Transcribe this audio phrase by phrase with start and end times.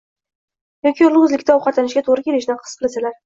[0.87, 3.17] yoki yolg‘izlikda ovqatlanishga to‘g‘ri kelishini his qilsalar